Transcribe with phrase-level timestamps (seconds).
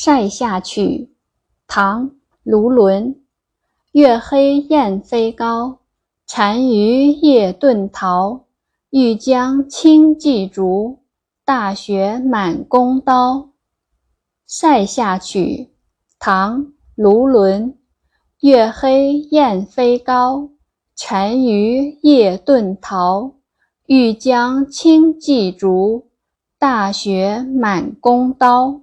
[0.00, 0.80] 塞下曲》
[1.66, 2.10] 唐·
[2.44, 3.16] 卢纶。
[3.90, 5.80] 月黑雁飞高，
[6.32, 8.44] 单于夜遁逃。
[8.90, 11.00] 欲将轻骑逐，
[11.44, 13.38] 大雪满弓刀。
[14.46, 15.40] 《塞下曲》
[16.20, 17.74] 唐·卢纶。
[18.42, 20.50] 月黑雁飞高，
[20.96, 23.32] 单于夜遁逃。
[23.86, 26.06] 欲将轻骑逐，
[26.56, 28.82] 大雪满弓刀。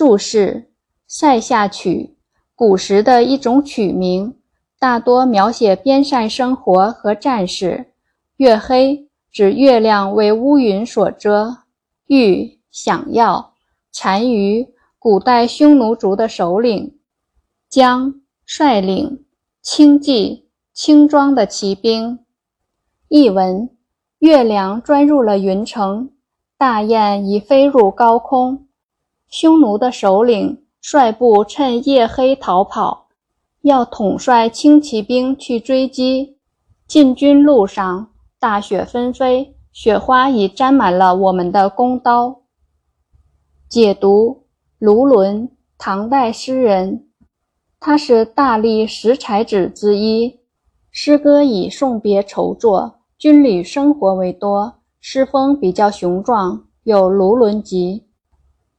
[0.00, 0.70] 注释：
[1.06, 2.16] 塞下曲，
[2.54, 4.34] 古时的一种曲名，
[4.78, 7.92] 大多描写边塞生活和战事。
[8.38, 11.58] 月黑指月亮为乌云所遮。
[12.06, 13.52] 欲想要。
[13.92, 16.98] 单于，古代匈奴族的首领。
[17.68, 18.14] 将，
[18.46, 19.26] 率领。
[19.60, 22.20] 轻骑，轻装的骑兵。
[23.08, 23.68] 译文：
[24.20, 26.10] 月亮钻入了云层，
[26.56, 28.66] 大雁已飞入高空。
[29.30, 33.06] 匈奴的首领率部趁夜黑逃跑，
[33.62, 36.36] 要统帅轻骑兵去追击。
[36.88, 42.42] 进军路上，大雪纷飞，雪花已沾满了我们的弓刀。
[43.68, 44.46] 解读：
[44.80, 47.06] 卢纶，唐代诗人，
[47.78, 50.40] 他是大历十才子之一，
[50.90, 58.02] 诗歌以送别筹作、军旅生活为多，诗风比较雄壮，有《卢纶集》。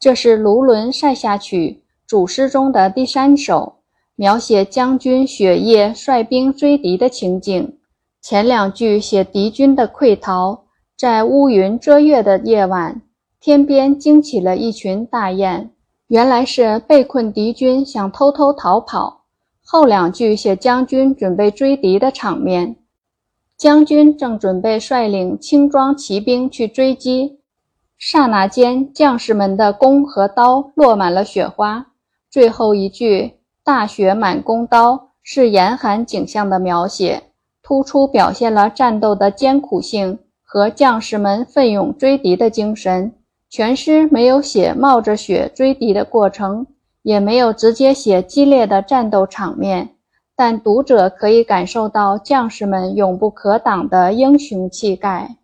[0.00, 3.74] 这是卢纶《塞下曲》主诗中的第三首，
[4.16, 7.76] 描写将军雪夜率兵追敌的情景。
[8.22, 10.62] 前两句写敌军的溃逃，
[10.96, 13.02] 在乌云遮月的夜晚，
[13.42, 15.70] 天边惊起了一群大雁，
[16.08, 19.24] 原来是被困敌军想偷偷逃跑。
[19.62, 22.76] 后两句写将军准备追敌的场面，
[23.58, 27.39] 将军正准备率领轻装骑兵去追击。
[28.02, 31.88] 刹那间，将士们的弓和刀落满了雪花。
[32.30, 37.24] 最后一句“大雪满弓刀”是严寒景象的描写，
[37.62, 43.12] 突出表现了战斗的艰苦性和将士们奋勇追敌的精神。
[43.50, 46.66] 全诗没有写冒着雪追敌的过程，
[47.02, 49.90] 也没有直接写激烈的战斗场面，
[50.34, 55.36] 但读者可以感受到将士们永不可挡的英雄气概。